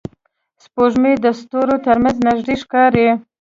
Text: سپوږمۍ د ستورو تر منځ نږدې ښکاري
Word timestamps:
سپوږمۍ 0.63 1.13
د 1.25 1.27
ستورو 1.39 1.75
تر 1.85 1.97
منځ 2.03 2.17
نږدې 2.27 2.55
ښکاري 2.61 3.07